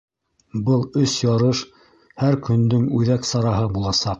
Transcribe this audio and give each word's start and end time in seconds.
Был 0.69 0.85
өс 1.01 1.13
ярыш 1.25 1.61
һәр 2.23 2.41
көндөң 2.49 2.89
үҙәк 3.01 3.33
сараһы 3.35 3.73
буласаҡ. 3.79 4.09